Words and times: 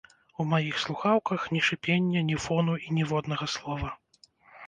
У 0.43 0.43
маіх 0.51 0.77
слухаўках 0.83 1.43
ні 1.57 1.59
шыпення, 1.67 2.23
ні 2.29 2.37
фону 2.45 2.77
і 2.87 2.97
ніводнага 3.01 3.45
слова! 3.57 3.93